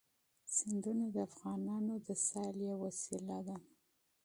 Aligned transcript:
سیندونه 0.55 1.05
د 1.13 1.17
افغانانو 1.29 1.93
د 2.07 2.07
تفریح 2.21 2.67
یوه 2.71 2.77
وسیله 2.85 3.37
ده. 3.47 3.57